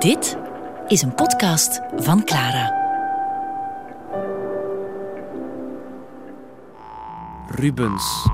[0.00, 0.38] Dit
[0.88, 2.78] is een podcast van Clara.
[7.48, 8.28] Rubens.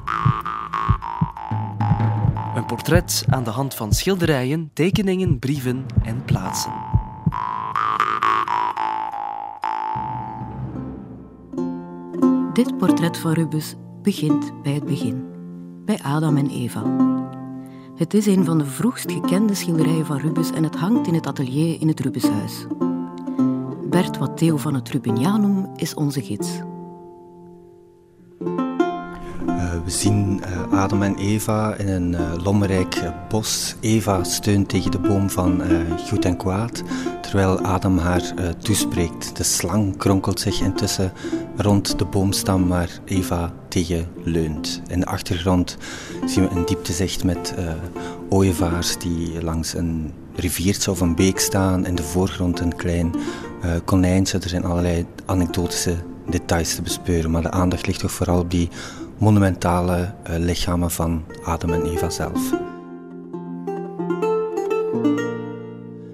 [2.54, 6.72] Een portret aan de hand van schilderijen, tekeningen, brieven en plaatsen.
[12.52, 15.24] Dit portret van Rubens begint bij het begin,
[15.84, 17.14] bij Adam en Eva.
[17.96, 21.26] Het is een van de vroegst gekende schilderijen van Rubens en het hangt in het
[21.26, 22.66] atelier in het Rubenshuis.
[23.90, 26.48] Bert Watteo van het Rubinianum is onze gids.
[29.86, 33.74] We zien uh, Adam en Eva in een uh, lommerrijk bos.
[33.80, 35.62] Eva steunt tegen de boom van
[36.08, 36.82] goed en kwaad,
[37.22, 38.22] terwijl Adam haar
[38.58, 39.36] toespreekt.
[39.36, 41.12] De slang kronkelt zich intussen
[41.56, 44.82] rond de boomstam waar Eva tegen leunt.
[44.88, 45.76] In de achtergrond
[46.24, 47.54] zien we een dieptezicht met
[48.28, 51.86] ooievaars die langs een riviertje of een beek staan.
[51.86, 53.14] In de voorgrond een klein
[53.84, 54.38] konijntje.
[54.38, 55.96] Er zijn allerlei anekdotische
[56.28, 58.68] details te bespeuren, maar de aandacht ligt toch vooral op die
[59.18, 62.50] monumentale uh, lichamen van Adam en Eva zelf.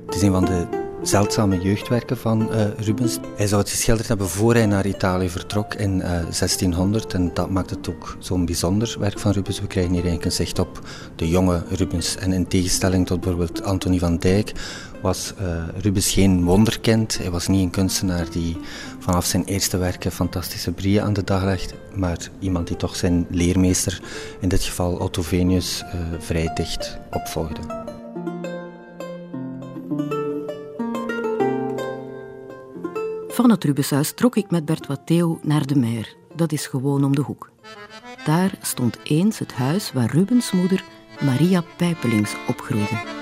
[0.07, 3.19] Het is een van de zeldzame jeugdwerken van uh, Rubens.
[3.37, 7.51] Hij zou het geschilderd hebben voor hij naar Italië vertrok in uh, 1600 en dat
[7.51, 9.61] maakt het ook zo'n bijzonder werk van Rubens.
[9.61, 10.81] We krijgen hier eigenlijk een zicht op
[11.17, 14.53] de jonge Rubens en in tegenstelling tot bijvoorbeeld Antonie van Dijk
[15.03, 17.19] was uh, Rubens geen wonderkind.
[17.19, 18.57] Hij was niet een kunstenaar die
[18.99, 23.27] vanaf zijn eerste werken fantastische brieën aan de dag legt, maar iemand die toch zijn
[23.31, 24.01] leermeester,
[24.41, 25.85] in dit geval Otto Venius,
[26.19, 27.82] vrij dicht opvolgde.
[33.33, 36.17] Van het Rubenshuis trok ik met Bert Watteo naar de Meer.
[36.35, 37.51] Dat is gewoon om de hoek.
[38.25, 40.85] Daar stond eens het huis waar Rubens moeder
[41.21, 43.22] Maria Pijpelings opgroeide.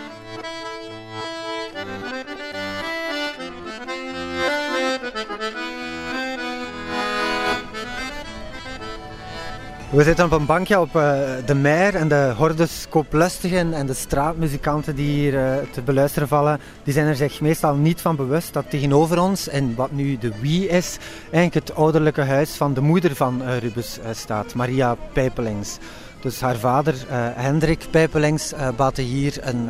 [9.91, 13.95] We zitten op een bankje op uh, de Meer en de hordes kooplustigen en de
[13.95, 18.53] straatmuzikanten die hier uh, te beluisteren vallen, die zijn er zich meestal niet van bewust
[18.53, 20.99] dat tegenover ons, en wat nu de Wie is,
[21.31, 25.79] eigenlijk het ouderlijke huis van de moeder van uh, Rubens staat, Maria Pijpelings.
[26.21, 26.95] Dus haar vader,
[27.35, 29.69] Hendrik Pijpelings, baatte hier een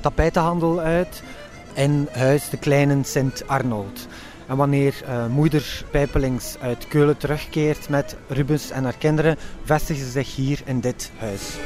[0.00, 1.22] tapijtenhandel uit
[1.72, 4.06] in huis de Kleine Sint-Arnold.
[4.46, 10.10] En wanneer uh, moeder Pijpelings uit Keulen terugkeert met Rubens en haar kinderen, vestigen ze
[10.10, 11.56] zich hier in dit huis.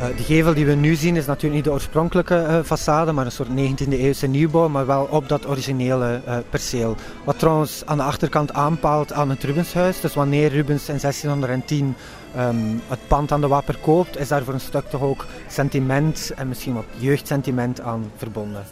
[0.00, 3.24] Uh, de gevel die we nu zien is natuurlijk niet de oorspronkelijke uh, façade, maar
[3.24, 6.96] een soort 19e eeuwse nieuwbouw, maar wel op dat originele perceel.
[7.24, 10.00] Wat trouwens aan de achterkant aanpaalt aan het Rubenshuis.
[10.00, 11.96] Dus wanneer Rubens in 1610
[12.36, 16.32] um, het pand aan de Wapper koopt, is daar voor een stuk toch ook sentiment
[16.36, 18.64] en misschien wat jeugdsentiment aan verbonden.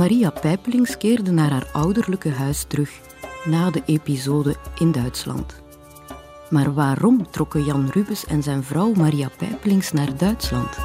[0.00, 2.90] Maria Pijpelings keerde naar haar ouderlijke huis terug
[3.44, 5.62] na de episode in Duitsland.
[6.50, 10.76] Maar waarom trokken Jan Rubens en zijn vrouw Maria Pijpelings naar Duitsland?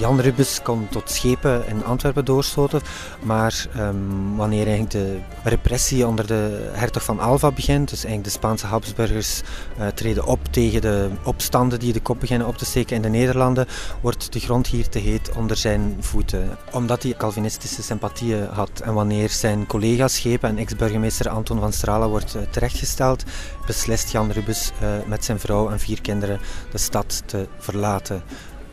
[0.00, 2.80] Jan Rubens kon tot schepen in Antwerpen doorstoten,
[3.22, 8.38] maar um, wanneer eigenlijk de repressie onder de hertog van Alva begint, dus eigenlijk de
[8.38, 9.42] Spaanse Habsburgers
[9.78, 13.08] uh, treden op tegen de opstanden die de kop beginnen op te steken in de
[13.08, 13.66] Nederlanden,
[14.00, 16.58] wordt de grond hier te heet onder zijn voeten.
[16.72, 22.08] Omdat hij Calvinistische sympathieën had en wanneer zijn collega schepen en ex-burgemeester Anton van Strala
[22.08, 23.24] wordt uh, terechtgesteld,
[23.66, 26.40] beslist Jan Rubens uh, met zijn vrouw en vier kinderen
[26.70, 28.22] de stad te verlaten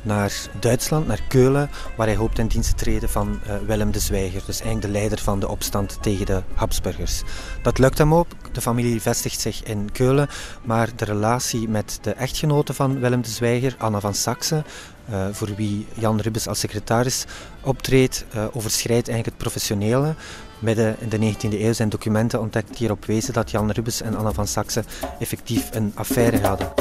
[0.02, 4.00] naar Duitsland, naar Keulen, waar hij hoopt in dienst te treden van uh, Willem de
[4.00, 7.22] Zwijger, dus eigenlijk de leider van de opstand tegen de Habsburgers.
[7.62, 10.30] Dat lukt hem ook, de familie vestigt zich in Keulen,
[10.64, 14.64] maar de relatie met de echtgenote van Willem de Zwijger, Anna van Saxe,
[15.10, 17.26] uh, voor wie Jan Rubens als secretaris
[17.62, 20.16] optreedt, uh, overschrijdt eigenlijk het professionele.
[20.60, 24.16] Midden in de 19e eeuw zijn documenten ontdekt die erop wezen dat Jan Rubens en
[24.16, 24.84] Anna van Saxe
[25.20, 26.72] effectief een affaire hadden.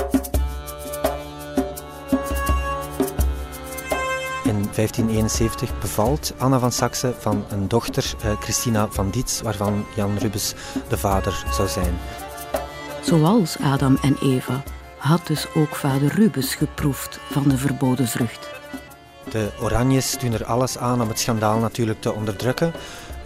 [4.76, 10.54] 1571 bevalt Anna van Saxe van een dochter, uh, Christina van Dietz, waarvan Jan Rubens
[10.88, 11.98] de vader zou zijn.
[13.02, 14.62] Zoals Adam en Eva
[14.98, 18.48] had dus ook vader Rubens geproefd van de verboden vrucht.
[19.30, 22.72] De Oranjes doen er alles aan om het schandaal natuurlijk te onderdrukken.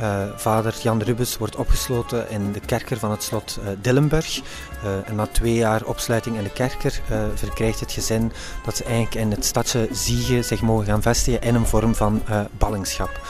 [0.01, 4.41] Uh, vader Jan Rubens wordt opgesloten in de kerker van het slot uh, Dillenburg.
[4.85, 7.01] Uh, en na twee jaar opsluiting in de kerker
[7.35, 8.33] verkrijgt het gezin
[8.65, 12.23] dat ze eigenlijk in het stadje Ziege zich mogen gaan vestigen in een vorm van
[12.59, 13.21] ballingschap.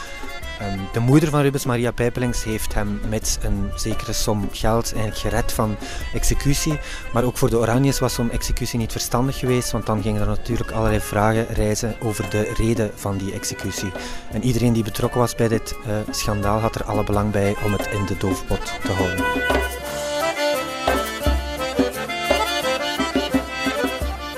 [0.60, 5.16] Ehm, de moeder van Rubens, Maria Pijpelings, heeft hem met een zekere som geld eigenlijk
[5.16, 5.76] gered van
[6.14, 6.78] executie.
[7.12, 10.26] Maar ook voor de Oranjes was zo'n executie niet verstandig geweest, want dan gingen er
[10.26, 13.92] natuurlijk allerlei vragen reizen over de reden van die executie.
[14.32, 17.72] En iedereen die betrokken was bij dit uh, schandaal had er alle belang bij om
[17.72, 19.24] het in de doofpot te houden.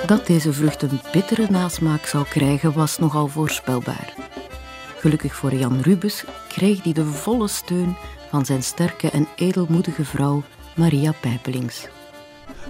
[0.06, 4.21] Dat deze vrucht een bittere nasmaak zou krijgen, was nogal voorspelbaar.
[5.02, 7.96] Gelukkig voor Jan Rubens kreeg hij de volle steun
[8.30, 10.42] van zijn sterke en edelmoedige vrouw
[10.76, 11.88] Maria Pijpelings.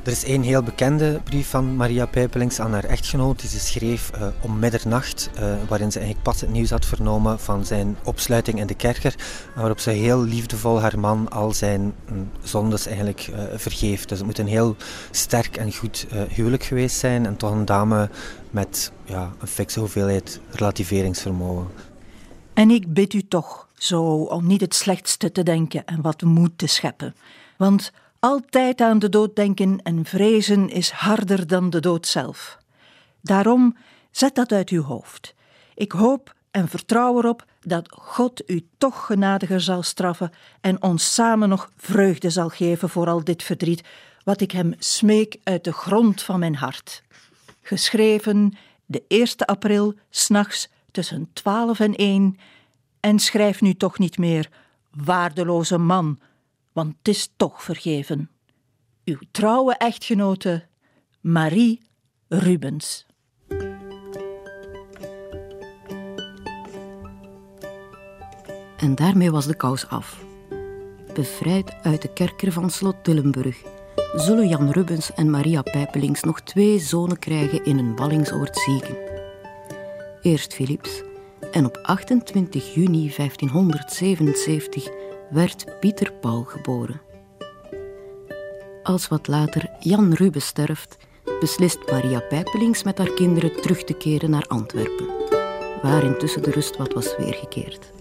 [0.04, 4.10] Er is één heel bekende brief van Maria Pijpelings aan haar echtgenoot die ze schreef
[4.14, 8.58] uh, om middernacht, uh, waarin ze eigenlijk pas het nieuws had vernomen van zijn opsluiting
[8.58, 9.14] in de kerker,
[9.54, 14.08] waarop ze heel liefdevol haar man al zijn mm, zondes eigenlijk uh, vergeeft.
[14.08, 14.76] Dus het moet een heel
[15.10, 18.10] sterk en goed huwelijk geweest zijn en toch een dame
[18.50, 21.91] met ja, een fikse hoeveelheid relativeringsvermogen.
[22.54, 26.58] En ik bid u toch zo om niet het slechtste te denken en wat moed
[26.58, 27.14] te scheppen.
[27.56, 32.58] Want altijd aan de dood denken en vrezen is harder dan de dood zelf.
[33.20, 33.76] Daarom
[34.10, 35.34] zet dat uit uw hoofd.
[35.74, 41.48] Ik hoop en vertrouw erop dat God u toch genadiger zal straffen en ons samen
[41.48, 43.82] nog vreugde zal geven voor al dit verdriet,
[44.24, 47.02] wat ik hem smeek uit de grond van mijn hart.
[47.62, 48.56] Geschreven
[48.86, 52.36] de 1 april, s'nachts tussen 12 en 1,
[53.00, 54.48] en schrijf nu toch niet meer,
[54.90, 56.18] waardeloze man,
[56.72, 58.30] want het is toch vergeven.
[59.04, 60.66] Uw trouwe echtgenote
[61.20, 61.80] Marie
[62.28, 63.06] Rubens.
[68.76, 70.24] En daarmee was de kous af.
[71.14, 73.62] Bevrijd uit de kerker van slot Tillenburg
[74.14, 79.11] zullen Jan Rubens en Maria Pijpelings nog twee zonen krijgen in een ballingsoord zieken.
[80.22, 81.02] Eerst Philips
[81.52, 84.88] en op 28 juni 1577
[85.30, 87.00] werd Pieter Paul geboren.
[88.82, 90.96] Als wat later Jan Rubens sterft,
[91.40, 95.06] beslist Maria Pijpelings met haar kinderen terug te keren naar Antwerpen,
[95.82, 97.92] waar intussen de rust wat was weergekeerd.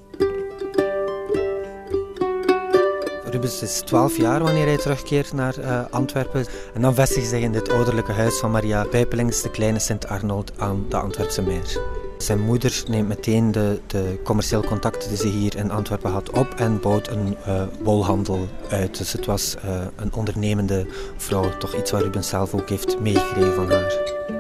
[3.24, 6.46] Rubens is 12 jaar wanneer hij terugkeert naar uh, Antwerpen.
[6.74, 10.52] En dan vestigt zich in dit ouderlijke huis van Maria Pijpelings, de kleine Sint Arnold,
[10.58, 11.80] aan de Antwerpse meer.
[12.22, 16.54] Zijn moeder neemt meteen de, de commerciële contacten die ze hier in Antwerpen had op
[16.56, 18.98] en bouwt een uh, wolhandel uit.
[18.98, 20.86] Dus het was uh, een ondernemende
[21.18, 24.40] vrouw, toch iets waar Rubens zelf ook heeft meegekregen van haar.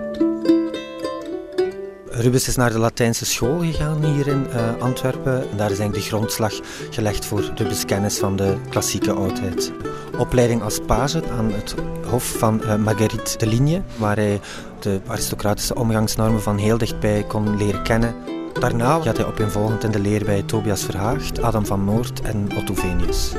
[2.21, 5.49] Rubens is naar de Latijnse school gegaan hier in uh, Antwerpen.
[5.51, 6.59] En daar is eigenlijk de grondslag
[6.89, 9.71] gelegd voor Rubens' kennis van de klassieke oudheid.
[10.17, 11.75] Opleiding als page aan het
[12.07, 14.39] hof van uh, Marguerite de Ligne, waar hij
[14.79, 18.15] de aristocratische omgangsnormen van heel dichtbij kon leren kennen.
[18.59, 22.73] Daarna gaat hij opeenvolgend in de leer bij Tobias Verhaagd, Adam van Noort en Otto
[22.73, 23.31] Venius.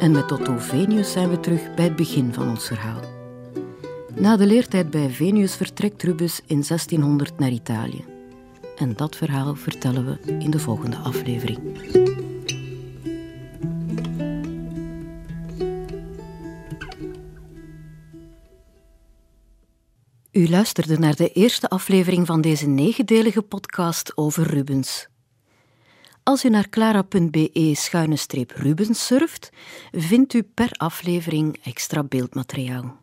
[0.00, 3.13] En met Otto Venius zijn we terug bij het begin van ons verhaal.
[4.16, 8.04] Na de leertijd bij Venius vertrekt Rubens in 1600 naar Italië.
[8.76, 11.58] En dat verhaal vertellen we in de volgende aflevering.
[20.32, 25.08] U luisterde naar de eerste aflevering van deze negendelige podcast over Rubens.
[26.22, 29.50] Als u naar clara.be-rubens surft,
[29.92, 33.02] vindt u per aflevering extra beeldmateriaal.